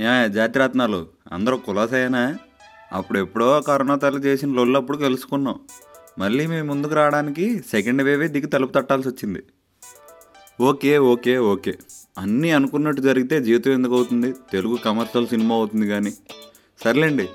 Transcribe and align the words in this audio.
ఏ 0.00 0.28
జాతిరత్నాలు. 0.28 1.06
అందరూ 1.32 1.56
కులాసేనా. 1.56 2.36
అప్పుడు 2.92 3.18
ఎప్పుడో 3.18 3.60
కరోనా 3.60 3.94
తల్లి 3.94 4.20
చేసిన 4.20 4.50
లొల్లప్పుడు 4.54 4.98
కలుసుకున్నాం 4.98 5.56
మళ్ళీ 6.18 6.46
మీ 6.46 6.62
ముందుకు 6.62 6.94
రావడానికి 6.94 7.44
సెకండ్ 7.70 8.02
వేవే 8.02 8.28
దిగి 8.28 8.46
తలుపు 8.46 8.72
తట్టాల్సి 8.72 9.08
వచ్చింది. 9.08 9.42
Okay 10.60 10.98
okay 10.98 11.38
okay. 11.38 11.74
అన్నీ 12.18 12.50
అనుకున్నట్టు 12.50 13.02
జరిగితే 13.02 13.40
జీవితం 13.40 13.72
ఎందుకు 13.72 13.94
అవుతుంది? 13.94 14.32
తెలుగు 14.52 14.76
కమర్షియల్ 14.76 15.28
సినిమా 15.28 15.54
అవుతుంది 15.54 15.86
కానీ 15.86 16.12
సర్లేండి 16.84 17.28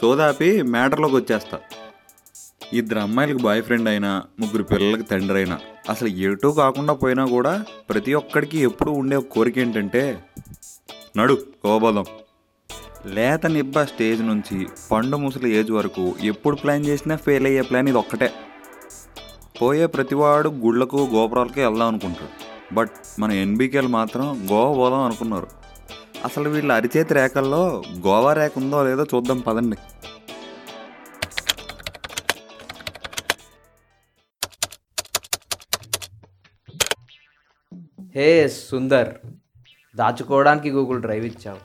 సోదాపి 0.00 0.62
మ్యాటర్లోకి 0.62 1.16
వచ్చేస్తా. 1.16 1.58
ఇద్దరు 2.72 2.98
అమ్మాయిలకు 2.98 3.42
బాయ్ 3.42 3.62
ఫ్రెండ్ 3.62 3.88
అయినా 3.88 4.22
ముగ్గురు 4.40 4.62
పిల్లలకి 4.62 5.02
తండ్రి 5.02 5.38
అయినా 5.38 5.58
అసలు 5.88 6.08
ఎటూ 6.08 6.52
కాకుండా 6.52 6.92
పోయినా 6.92 7.24
కూడా 7.26 7.64
ప్రతి 7.90 8.14
ఒక్కడికి 8.14 8.58
ఎప్పుడూ 8.58 8.92
ఉండే 8.92 9.18
కోరిక 9.34 9.58
ఏంటంటే 9.58 10.02
నడు 11.18 11.34
కోబోదాం 11.62 12.04
లేత 13.06 13.46
నిబ్బ 13.46 13.82
స్టేజ్ 13.90 14.22
నుంచి 14.22 14.56
పండు 14.90 15.16
ముసలి 15.16 15.50
ఏజ్ 15.50 15.70
వరకు 15.70 16.14
ఎప్పుడు 16.22 16.56
ప్లాన్ 16.56 16.86
చేసినా 16.86 17.16
ఫెయిల్ 17.16 17.46
అయ్యే 17.46 17.62
ప్లాన్ 17.62 17.88
ఇది 17.88 17.98
ఒక్కటే. 17.98 18.28
పోయే 19.60 19.86
ప్రతివాడు 19.86 20.48
గుళ్ళకు 20.48 21.08
గోపురాలకి 21.14 21.60
వెళ్దాం 21.60 21.88
అనుకుంటాడు. 21.88 22.34
బట్ 22.74 22.90
మన 23.18 23.30
ఎన్బికేలు 23.32 23.88
మాత్రం 23.88 24.48
గోవా 24.50 24.76
పోదాం 24.76 25.00
అనుకున్నారు. 25.00 25.48
అసలు 26.24 26.48
వీళ్ళ 26.48 26.72
అరిచేతి 26.72 27.14
రేఖల్లో 27.14 27.82
గోవా 28.06 28.32
రేఖ 28.32 28.52
ఉందో 28.56 28.84
లేదో 28.84 29.06
చూద్దాం 29.14 29.40
పదండి. 29.40 29.76
హే 38.14 38.48
సుందర్. 38.48 39.08
దాచుకోవడానికి 39.98 40.70
గూగుల్ 40.70 41.00
డ్రైవ్ 41.00 41.26
ఇచ్చావు. 41.26 41.60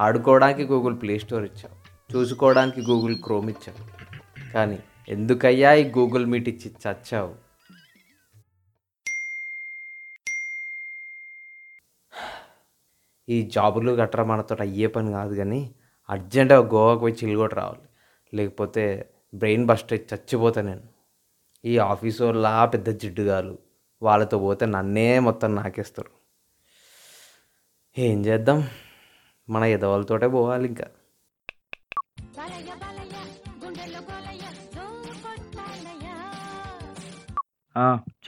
ఆడుకోవడానికి 0.00 0.64
గూగుల్ 0.64 1.02
ప్లే 1.02 1.18
స్టోర్ 1.18 1.44
ఇచ్చావు. 1.44 1.90
చూసుకోవడానికి 2.16 2.80
గూగుల్ 2.80 3.16
క్రోమ్ 3.16 3.50
ఇచ్చావు. 3.50 4.00
కానీ 4.52 4.78
ఎందుకయ్యా 5.08 5.72
ఈ 5.74 5.84
గూగుల్ 5.90 6.26
మీట్ 6.26 6.48
ఇచ్చి 6.48 6.72
చచ్చావు? 6.88 7.34
ఈ 13.28 13.42
జాబులు 13.42 13.92
గట్రా 13.92 14.24
మనతో 14.24 14.56
అయ్యే 14.60 14.86
పని 14.86 15.10
కాదు 15.10 15.34
కానీ 15.34 15.74
అర్జెంటుగా 16.10 16.58
గోవాకు 16.58 17.00
పోయి 17.00 17.14
చిల్లుగొట్టి 17.14 17.56
రావాలి. 17.56 17.88
లేకపోతే 18.36 19.10
బ్రెయిన్ 19.34 19.66
బస్ట్ 19.66 19.92
అయి 19.92 20.04
చచ్చిపోతా 20.14 20.62
నేను. 20.62 20.82
ఈ 21.64 21.78
ఆఫీసు 21.78 22.22
వాళ్ళ 22.22 22.64
పెద్ద 22.64 22.88
జిడ్డుగాలు 22.88 23.58
వాళ్ళతో 24.02 24.38
పోతే 24.38 24.66
నన్నే 24.66 25.18
మొత్తం 25.18 25.54
నాకేస్తారు. 25.54 26.19
ఏం 27.98 28.26
చేద్దాం? 28.26 28.68
మన 29.50 29.64
ఎదవాళ్ళతోటే 29.64 30.28
పోవాలి 30.28 30.68
ఇంకా. 30.68 30.84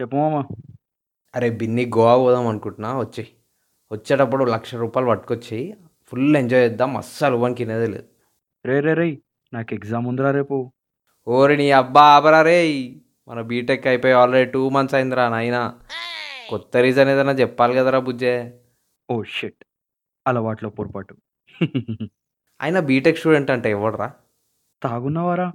చెప్పు 0.01 0.17
మామ. 0.17 0.45
అరే 1.35 1.51
బిన్ని 1.51 1.87
గోవా 1.87 2.19
పోదాం 2.19 2.47
అనుకుంటున్నా 2.47 2.99
వచ్చి 2.99 3.29
వచ్చేటప్పుడు 3.93 4.45
లక్ష 4.45 4.75
రూపాయలు 4.75 5.09
పట్టుకొచ్చి 5.11 5.75
ఫుల్ 6.07 6.37
ఎంజాయ్ 6.37 6.63
చేద్దాం 6.63 6.97
అస్సలు 6.97 7.55
తినేదే 7.55 7.87
లేదు. 7.87 8.05
రే 8.67 8.81
రే 8.81 8.95
రే 8.95 9.19
నాకు 9.53 9.75
ఎగ్జామ్ 9.75 10.07
ఉందిరా 10.07 10.31
రేపు. 10.31 10.73
ఓరి 11.29 11.57
నీ 11.57 11.71
అబ్బా 11.71 12.03
ఆపరా 12.03 12.43
రే. 12.43 12.95
మన 13.29 13.41
బీటెక్ 13.41 13.87
అయిపోయి 13.87 14.13
ఆల్రెడీ 14.13 14.51
టూ 14.51 14.69
మంత్స్ 14.69 14.95
అయిందిరా 14.95 15.29
నాయన. 15.29 15.79
కొత్త 16.49 16.77
రీజన్ 16.77 17.09
ఏదైనా 17.09 17.33
చెప్పాలి 17.33 17.75
కదరా 17.75 17.99
బుజ్జే. 17.99 18.62
Oh 19.13 19.23
shit. 19.23 19.65
అలవాట్లో 20.27 20.71
పొరపాటు. 20.71 21.17
అయినా 22.61 22.81
బీటెక్ 22.81 23.19
స్టూడెంట్ 23.19 23.51
అంటే 23.51 23.71
ఎవడరా? 23.71 24.13
తాగున్నావారా? 24.83 25.53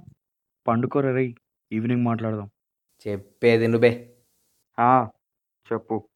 పండుకోరా 0.68 1.14
రేయ్ 1.14 1.34
ఈవినింగ్ 1.72 2.04
మాట్లాడదాం. 2.04 2.50
చెప్పేది 3.08 3.68
నువ్వే. 3.68 4.10
ఆ, 4.80 5.08
చెప్పు. 5.72 6.08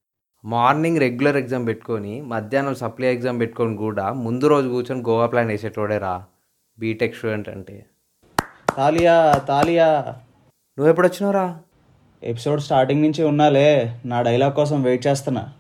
మార్నింగ్ 0.45 0.99
రెగ్యులర్ 0.99 1.37
ఎగ్జామ్ 1.37 1.67
పెట్టుకొని 1.67 2.23
మధ్యాహ్నం 2.23 2.75
సప్లై 2.75 3.15
ఎగ్జామ్ 3.15 3.41
పెట్టుకొని 3.41 3.77
కూడా 3.77 4.13
ముందు 4.13 4.47
రోజు 4.47 4.69
కూర్చొని 4.69 5.01
గోవా 5.01 5.27
ప్లాన్ 5.27 5.49
వేసేటోడేరా 5.49 6.27
బీటెక్ 6.79 7.15
స్టూడెంట్ 7.15 7.49
అంటే. 7.49 7.87
తాలియా 8.77 9.33
తాలియా. 9.33 10.03
నువ్వు 10.79 10.89
ఎప్పుడు 10.89 11.07
వచ్చినావురా 11.07 11.63
ఎపిసోడ్ 12.23 12.61
స్టార్టింగ్ 12.61 13.03
నుంచి 13.03 13.25
ఉన్నాలే 13.25 14.01
నా 14.05 14.23
డైలాగ్ 14.23 14.55
కోసం 14.55 14.83
వెయిట్ 14.83 15.07
చేస్తున్నా. 15.07 15.59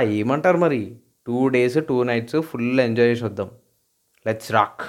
ఏమంటారు 0.00 0.56
మరి? 0.56 0.96
Two 1.26 1.48
days 1.48 1.86
two 1.88 2.02
nights 2.02 2.40
full 2.40 2.80
enjoy 2.80 3.08
చేసి 3.08 3.24
వద్దాం. 3.24 3.50
లెట్స్ 4.26 4.52
రాక్ 4.52 4.80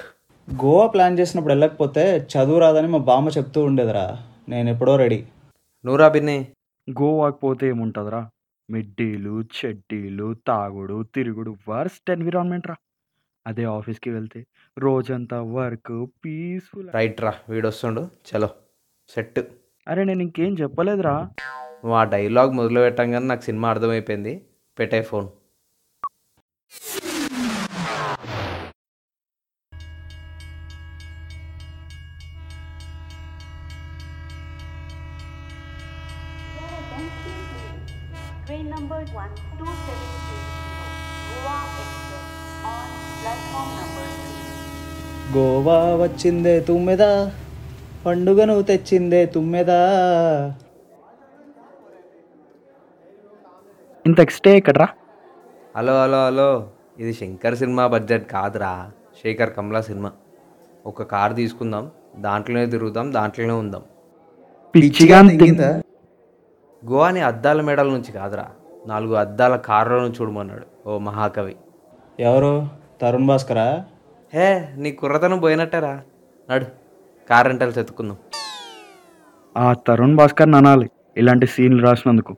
గోవా 0.64 0.86
ప్లాన్ 0.86 1.18
చేసినప్పుడు 1.18 1.52
వెళ్ళకపోతే 1.52 2.26
చదువు 2.34 2.58
రాదని 2.58 2.88
మా 2.88 2.98
బామ్మ 2.98 3.28
చెప్తూ 3.28 3.64
ఉండేదిరా. 3.64 4.18
నేను 4.48 4.70
ఎప్పుడో 4.70 4.96
రెడీ. 4.96 5.24
నువ్వురా 5.84 6.08
బిన్ని 6.08 6.48
గోవాకి 6.90 7.36
పోతే 7.36 7.68
ఏముంటుందిరా? 7.68 8.30
మిడ్డీలు 8.70 9.42
చెడ్డీలు 9.42 10.36
తాగుడు 10.46 11.04
తిరుగుడు 11.14 11.56
వర్స్ట్ 11.68 12.10
ఎన్విరాన్మెంట్ 12.10 12.68
రా. 12.68 12.74
అదే 13.46 13.64
ఆఫీస్కి 13.64 14.10
వెళ్తే 14.10 14.46
రోజంతా 14.78 15.42
వర్క్ 15.42 16.06
పీస్ఫుల్ 16.24 16.88
రైట్ 16.94 17.20
రా 17.20 17.34
వీడు 17.48 17.68
వస్తుండు 17.68 18.08
చలో 18.28 18.50
సెట్. 19.08 19.40
అరే 19.88 20.04
నేను 20.04 20.22
ఇంకేం 20.22 20.56
చెప్పలేదురా. 20.60 21.20
నువ్వు 21.52 21.94
ఆ 21.94 22.04
డైలాగ్ 22.04 22.52
మొదలు 22.52 22.80
పెట్టంగానే 22.80 23.26
నాకు 23.26 23.40
సినిమా 23.40 23.70
అర్థమైపోయింది. 23.70 24.42
పెట్టే 24.78 25.02
ఫోన్. 25.02 25.28
గోవా 45.34 45.76
వచ్చిందే 45.94 46.60
తుమ్మెదా 46.60 47.10
పండుగను 48.06 48.62
తెచ్చిందే 48.62 49.20
తుమ్మెదా. 49.26 49.80
ఇంత 54.06 54.20
ఎక్స్టే 54.20 54.56
ఎక్కడ్రా? 54.56 54.88
Hello 55.76 56.02
hello 56.02 56.26
hello. 56.26 56.68
ఇది 56.98 57.14
శంకర్ 57.14 57.56
సినిమా 57.56 57.86
బడ్జెట్ 57.86 58.30
కాదురా. 58.30 58.90
శేఖర్ 59.22 59.52
కమలా 59.54 59.80
సినిమా. 59.80 60.12
ఒక 60.86 61.02
కార్ 61.02 61.34
తీసుకుందాం 61.34 61.90
దాంట్లోనే 62.18 62.66
తిరుగుదాం 62.66 63.12
దాంట్లోనే 63.12 63.52
ఉందాం. 63.52 63.82
పిచ్చిగా 64.74 65.20
గోవాని 66.86 67.20
అద్దాల 67.20 67.60
మేడల 67.60 67.86
నుంచి 67.86 68.12
కాదురా. 68.12 68.46
నాలుగు 68.86 69.14
అద్దాల 69.14 69.56
కార్లో 69.56 70.00
నుంచి 70.00 70.14
చూడమన్నాడు 70.20 70.88
ఓ 70.88 70.98
మహాకవి. 70.98 71.56
ఎవరు? 72.20 72.68
తరుణ్ 73.00 73.26
భాస్కరా? 73.26 73.84
హే 74.34 74.68
నీ 74.76 74.92
కుర్రతనం 74.92 75.38
పోయినట్టేరా. 75.38 76.02
నడు 76.50 76.66
కార్ 77.30 77.46
రెంటల్స్ 77.46 77.78
ఎత్తుకుందాం. 77.78 78.16
ఆ 79.56 79.72
తరుణ్ 79.72 80.16
భాస్కర్ 80.16 80.48
అనాలి. 80.48 80.90
ఇలాంటి 81.16 81.46
సీన్లు 81.46 81.82
రాసినందుకు. 81.82 82.36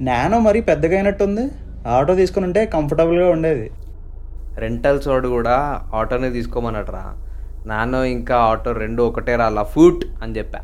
నానో 0.00 0.38
మరీ 0.38 0.60
పెద్దగా 0.60 0.94
అయినట్టుంది. 0.94 1.50
ఆటో 1.86 2.14
తీసుకుని 2.14 2.46
ఉంటే 2.46 2.66
కంఫర్టబుల్గా 2.66 3.30
ఉండేది. 3.30 3.70
రెంటల్స్ 4.56 5.08
వాడు 5.08 5.28
కూడా 5.28 5.84
ఆటోనే 5.94 6.30
తీసుకోమన్నట్రా 6.30 7.14
నాన్న 7.66 7.94
ఇంకా 7.94 8.36
ఆటో 8.36 8.72
రెండు 8.72 9.02
ఒకటే 9.02 9.36
రా 9.36 9.48
లఫూట్ 9.48 10.04
అని 10.22 10.38
చెప్పా. 10.38 10.58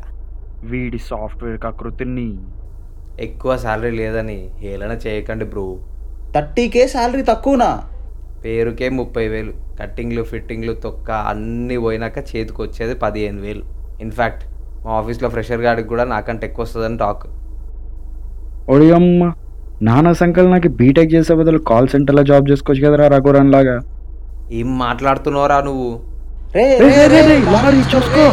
వీడి 0.63 0.97
సాఫ్ట్వేర్ 0.97 1.61
కకృతిని. 1.61 2.37
ఎక్కువ 3.19 3.57
శాలరీ 3.57 3.91
లేదని 3.91 4.49
హేళన 4.57 4.91
చేయకండి 4.91 5.45
బ్రో. 5.45 5.77
థర్టీకే 6.35 6.87
శాలరీ 6.87 7.21
తక్కువనా? 7.21 7.83
పేరుకే 8.45 8.89
ముప్పై 8.89 9.27
వేలు. 9.27 9.53
కట్టింగ్లు 9.81 10.23
ఫిట్టింగ్లు 10.23 10.73
తొక్క 10.73 11.11
అన్నీ 11.11 11.77
పోయినాక 11.77 12.17
చేతికి 12.17 12.61
వచ్చేది 12.61 12.95
పదిహేను 12.95 13.41
వేలు. 13.41 13.63
ఇన్ఫ్యాక్ట్ 14.01 14.45
మా 14.85 14.91
ఆఫీస్లో 14.91 15.29
ఫ్రెషర్ 15.29 15.61
గాడికి 15.61 15.87
కూడా 15.87 16.03
నాకంటే 16.03 16.47
ఎక్కువ 16.47 16.63
వస్తుందని 16.63 16.97
టాక్ 16.97 17.44
ఒడియమ్మ 18.65 19.23
నాన్న 19.81 20.11
సంకల్ 20.19 20.47
నాకు 20.51 20.69
బీటెక్ 20.79 21.13
చేసే 21.13 21.33
బదులు 21.39 21.59
కాల్ 21.69 21.87
సెంటర్లో 21.87 22.23
జాబ్ 22.29 22.49
చేసుకోవచ్చు 22.51 22.83
కదరా 22.85 23.07
రఘురాన్ 23.15 23.53
లాగా 23.55 23.75
ఏం 24.51 24.69
మాట్లాడుతున్నావురా 24.77 25.57
నువ్వు? 25.61 25.89
రే 26.55 26.65
రే, 26.81 26.89
రే, 26.91 27.05
రే, 27.13 27.21
రే, 27.29 27.37
లారీ 27.53 27.81
చూసుకో. 27.93 28.25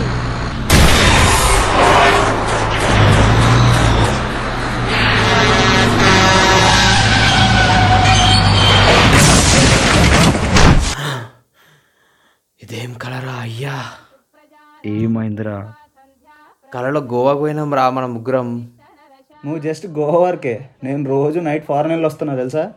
ఇదేం 12.61 12.91
కలరా 13.03 13.37
అయ్యా? 13.45 13.77
ఏమైందిరా? 14.95 15.57
కలలో 16.73 17.01
గోవాకు 17.11 17.41
పోయినాం 17.41 17.71
రా 17.79 17.85
మన 17.91 18.07
ముగ్గురం. 18.15 18.49
నువ్వు 19.45 19.63
జస్ట్ 19.63 19.87
గోవా 19.87 20.19
వరకే. 20.19 20.69
నేను 20.85 21.09
రోజు 21.09 21.41
నైట్ 21.41 21.65
ఫారెన్ 21.65 21.93
వెళ్ళి 21.93 22.07
వస్తున్నా 22.07 22.35
తెలుసా? 22.35 22.73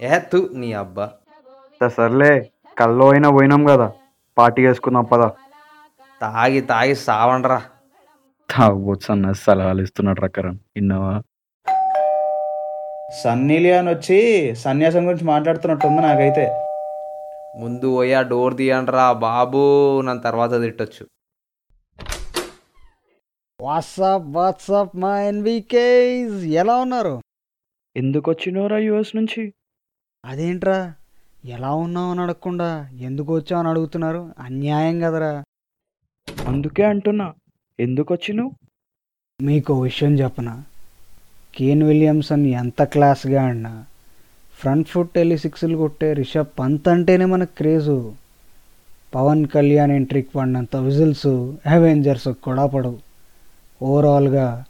ఏ 0.00 0.18
తు 0.18 0.50
నీ 0.54 0.72
అబ్బా. 0.72 1.10
సరే, 1.80 1.88
సర్లే 1.88 2.50
కల్లో 2.78 3.10
అయినా 3.10 3.30
పోయినాం 3.30 3.64
కదా. 3.64 3.92
పార్టీ 4.38 4.62
చేసుకుందాం 4.62 5.04
పదా. 5.04 5.32
తాగి 6.20 6.60
తాగి 6.60 6.94
సావండ్రా. 6.94 7.62
తాగబోతు 8.50 9.12
అన్న 9.12 9.32
సలహాలు 9.32 9.82
ఇస్తున్నాడు 9.82 10.20
రకరన్ 10.20 10.58
విన్నావా? 10.76 11.22
సన్నీ 13.22 13.58
లియాన్ 13.58 13.88
వచ్చి 13.88 14.54
సన్యాసం 14.56 15.08
గురించి 15.08 15.24
మాట్లాడుతున్నట్టుంది 15.24 16.02
నాకైతే. 16.02 16.64
ముందు 17.56 17.94
పోయి 17.94 18.14
డోర్ 18.28 18.56
తీయండిరా 18.56 19.12
బాబు 19.12 20.00
నన్ను 20.00 20.22
తర్వాత 20.22 20.60
తిట్టొచ్చు. 20.60 21.06
వాట్సాప్ 23.60 24.24
వాట్సాప్ 24.26 24.96
మా 24.96 25.20
ఎన్వికేస్ 25.20 26.44
ఎలా 26.44 26.76
ఉన్నారు? 26.76 27.22
ఎందుకు 27.96 28.30
వచ్చినవరా 28.30 28.78
యుఎస్ 28.78 29.16
నుంచి? 29.16 29.52
అదేంట్రా? 30.24 30.94
ఎలా 31.44 31.74
ఉన్నావు 31.74 32.10
అని 32.10 32.20
అడగకుండా 32.20 32.88
ఎందుకు 33.00 33.34
వచ్చావు 33.34 33.58
అని 33.58 33.68
అడుగుతున్నారు? 33.68 34.30
అన్యాయం 34.38 35.00
కదరా. 35.00 35.44
అందుకే 36.48 36.82
అంటున్నా. 36.82 37.34
ఎందుకు 37.80 38.14
వచ్చినావు 38.14 38.50
మీకు 39.42 39.74
ఓ 39.74 39.80
విషయం 39.80 40.14
చెప్పనా? 40.14 40.64
కేన్ 41.56 41.82
విలియమ్సన్ 41.82 42.46
ఎంత 42.46 42.82
క్లాస్గా 42.82 43.46
ఆడినా? 43.46 43.84
ఫ్రంట్ 44.58 44.88
ఫుట్ 44.88 45.18
వెళ్ళి 45.18 45.38
సిక్స్లు 45.38 45.76
కొట్టే 45.76 46.12
రిషబ్ 46.12 46.58
పంత్ 46.58 46.88
అంటేనే 46.88 47.24
మనకు 47.24 47.56
క్రేజు. 47.56 48.14
పవన్ 49.14 49.46
కళ్యాణ్ 49.46 49.92
ఎంట్రీకి 49.92 50.28
పడినంత 50.36 50.76
విజిల్స్ 50.76 51.26
అవెంజర్స్ 51.66 52.28
కూడా 52.28 52.66
పడవు. 52.66 53.07
ఓవరాల్గా 53.82 54.64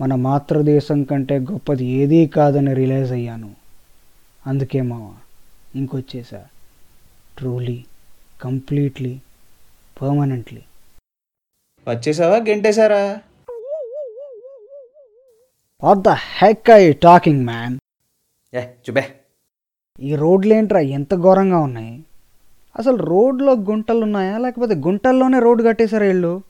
మన 0.00 0.14
మాతృదేశం 0.14 1.04
కంటే 1.04 1.38
గొప్పది 1.38 1.84
ఏదీ 1.84 2.26
కాదని 2.26 2.74
రియలైజ్ 2.74 3.12
అయ్యాను. 3.12 3.54
అందుకే 4.46 4.82
మావ 4.82 5.14
ఇంకొచ్చేసా. 5.74 6.44
Truly 7.38 7.84
completely 8.42 9.20
permanently. 10.02 10.62
వచ్చేసావా? 11.88 12.36
గెంటేశారా? 12.36 13.18
What 15.84 15.98
the 15.98 16.08
heck 16.08 16.70
I 16.70 16.92
talking 16.92 17.44
man? 17.44 17.78
ఏ 18.56 18.60
చూపే. 18.60 19.08
ఈ 20.00 20.14
రోడ్లు 20.14 20.54
ఏంట్రా 20.54 20.80
ఎంత 20.80 21.14
ఘోరంగా 21.14 21.58
ఉన్నాయి? 21.58 22.04
అసలు 22.78 22.96
రోడ్లో 22.96 23.52
గుంటలు 23.52 23.98
ఉన్నాయా 23.98 24.38
లేకపోతే 24.38 24.74
గుంటల్లోనే 24.74 25.38
రోడ్డు 25.38 25.64
కట్టేశారు 25.64 26.04
వీళ్ళు? 26.04 26.42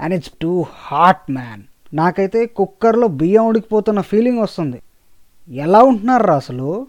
And 0.00 0.14
it's 0.14 0.30
too 0.42 0.66
hot 0.74 1.30
man 1.30 1.62
నాకైతే 1.94 2.46
కుక్కర్లో 2.46 3.06
బియ్యం 3.08 3.46
ఉడికిపోతున్న 3.46 4.00
ఫీలింగ్ 4.00 4.38
వస్తుంది. 4.38 4.82
ఎలా 5.48 5.82
ఉంటున్నారా 5.82 6.36
అసలు? 6.36 6.86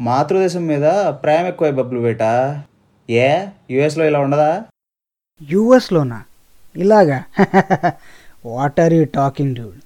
మాతృదేశం 0.00 0.66
మీద 0.66 0.84
ప్రేమ 1.08 1.46
ఎక్కువ 1.46 1.70
బబ్బులు 1.70 2.00
బేటా. 2.00 2.62
ఏ? 3.10 3.46
యుఎస్లో 3.70 4.04
ఇలా 4.04 4.20
ఉండదా? 4.20 4.64
యూఎస్లోనా 5.42 6.24
ఇలాగా. 6.76 7.24
What 8.46 8.80
are 8.80 8.92
you 8.92 9.04
talking 9.04 9.54
dude 9.54 9.80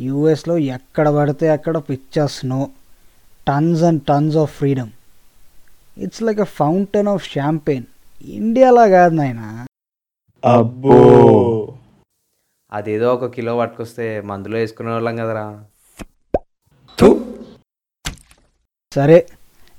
యూఎస్లో 0.00 0.58
ఎక్కడ 0.58 1.08
పడితే 1.08 1.48
అక్కడ 1.48 1.76
picture 1.78 2.30
snow 2.30 2.70
tons 3.48 3.82
and 3.82 4.02
tons 4.02 4.36
of 4.36 4.56
freedom 4.56 4.90
it's 5.98 6.22
like 6.22 6.40
a 6.40 6.44
fountain 6.44 7.08
of 7.08 7.30
champagne 7.30 7.84
ఇండియాలా 8.24 8.88
కాదు 8.88 9.14
నాయనా. 9.14 9.66
అబ్బో. 10.44 11.74
అదేదో 12.72 13.14
ఒక 13.14 13.26
కిలో 13.26 13.58
పట్టుకొస్తే 13.58 14.20
మందులో 14.20 14.56
వేసుకునే 14.58 14.90
వాళ్ళం 14.90 15.16
కదరా 15.16 15.44
సరే 18.94 19.26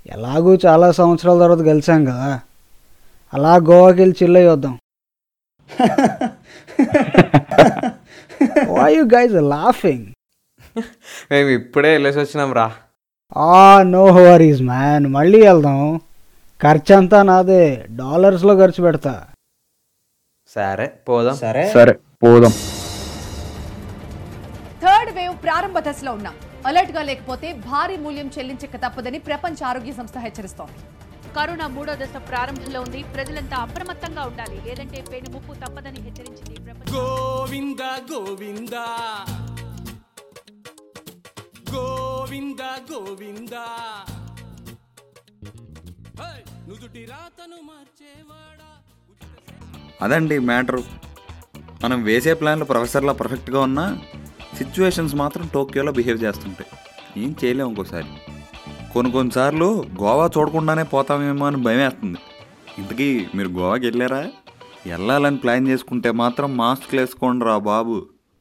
ఎలాగూ 0.06 0.58
చాలా 0.66 0.92
సంవత్సరాల 0.92 1.38
తర్వాత 1.38 1.62
కలిసాం 1.66 2.04
కదా. 2.04 2.40
అలా 3.34 3.56
గోవాకి 3.56 3.98
వెళ్ళి 4.00 4.16
చిల్ 4.22 4.36
వద్దాం. 4.36 4.74
వై 8.68 8.94
యూ 8.94 9.04
గైజ్ 9.04 9.34
లాఫింగ్ 9.34 10.06
మేము 11.32 11.48
ఇప్పుడే 11.48 11.92
వెళ్ళేసి 11.92 12.18
వచ్చినాం 12.18 12.52
రా. 12.52 12.74
ఆ 13.36 13.82
నో 13.82 14.04
వరీస్ 14.04 14.62
మ్యాన్ 14.62 15.06
మళ్ళీ 15.06 15.40
వెళ్దాం. 15.46 16.00
ఖర్చు 16.62 16.94
అంతా 16.94 17.22
నాదే. 17.22 17.86
డాలర్స్లో 17.90 18.54
ఖర్చు 18.56 18.82
పెడతా. 18.82 19.26
సరే 20.48 20.86
పోదాం. 21.08 21.36
సరే 21.36 21.70
సరే 21.72 21.92
పోదాం. 22.22 22.52
థర్డ్ 25.10 25.20
వేవ్ 25.20 25.36
ప్రారంభ 25.44 25.78
దశలో 25.86 26.10
ఉన్నాం. 26.12 26.34
అలర్ట్గా 26.66 27.02
లేకపోతే 27.02 27.48
భారీ 27.68 27.96
మూల్యం 27.96 28.28
చెల్లించక 28.34 28.76
తప్పదని 28.84 29.18
ప్రపంచ 29.18 29.58
ఆరోగ్య 29.64 29.92
సంస్థ 29.92 30.18
హెచ్చరిస్తోంది. 30.18 30.78
కరోనా 31.36 31.66
మూడో 31.68 31.92
దశ 31.94 32.14
ప్రారంభంలో 32.28 32.80
ఉంది. 32.82 33.00
ప్రజలంతా 33.14 33.56
అప్రమత్తంగా 33.56 34.22
ఉండాలి. 34.22 34.56
లేదంటే 34.66 34.98
పేను 35.10 35.30
ముప్పు 35.30 35.52
తప్పదని 35.62 36.00
హెచ్చరించింది 36.00 36.56
ప్రపంచ 36.66 36.92
గోవింద 36.94 37.82
గోవింద. 38.10 38.76
గోవింద 41.74 42.62
గోవింద! 42.90 43.54
నుదుటి 46.68 47.04
రాతను 47.04 47.58
మార్చేవాడా? 47.68 48.70
అదండి 50.02 50.38
మ్యాటరు. 50.50 50.82
మనం 51.84 51.98
వేసే 52.02 52.34
ప్లాన్లు 52.34 52.64
ప్రొఫెసర్లా 52.64 53.12
పర్ఫెక్ట్గా 53.12 53.60
ఉన్నా 53.60 53.84
సిచ్యువేషన్స్ 54.60 55.14
మాత్రం 55.14 55.48
టోక్యోలో 55.54 55.92
బిహేవ్ 55.92 56.22
చేస్తుంటాయి. 56.22 56.70
ఏం 57.24 57.36
చేయలేము 57.44 57.68
ఇంకోసారి. 57.68 58.04
కొన్ని 58.94 59.12
కొన్నిసార్లు 59.12 59.84
గోవా 60.02 60.30
చూడకుండానే 60.38 60.82
పోతామేమో 60.82 61.46
అని 61.46 61.56
భయం 61.56 61.78
వేస్తుంది. 61.78 62.18
ఇంతకీ 62.78 63.26
మీరు 63.34 63.48
గోవాకి 63.48 63.86
వెళ్ళారా? 63.86 64.28
వెళ్ళాలని 64.86 65.36
ప్లాన్ 65.36 65.68
చేసుకుంటే 65.68 66.10
మాత్రం 66.10 66.56
మాస్క్ 66.56 66.94
వేసుకోండి 66.94 67.44
రా 67.44 67.58
బాబు. 67.58 68.06